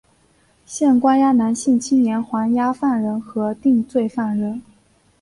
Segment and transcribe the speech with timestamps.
[0.65, 4.63] 现关押男性年青还押犯人和定罪犯人。